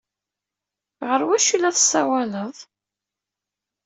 [1.07, 2.57] Ɣef wacu ay la tessawaleḍ?